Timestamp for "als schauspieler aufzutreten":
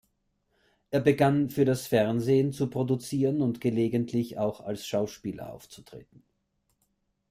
4.61-6.23